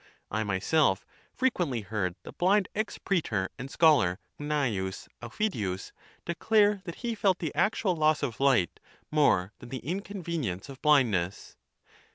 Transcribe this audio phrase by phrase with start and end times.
[0.31, 5.91] I myself frequently heard the blind ex praetor and scholar Gnaeus Aufi diua
[6.25, 8.79] declare that he felt tlie actual loss of light
[9.11, 11.55] more than the inconvenience of blindness.